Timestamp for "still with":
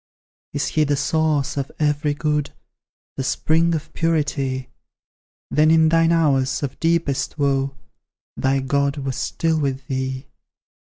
9.15-9.85